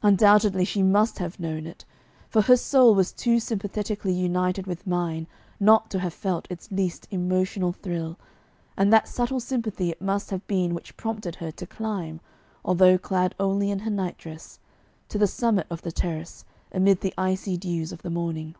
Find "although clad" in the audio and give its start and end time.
12.64-13.34